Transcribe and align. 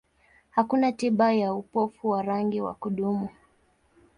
Hakuna 0.49 0.91
tiba 0.91 1.33
ya 1.33 1.53
upofu 1.53 2.09
wa 2.09 2.21
rangi 2.23 2.61
wa 2.61 2.73
kudumu. 2.73 3.29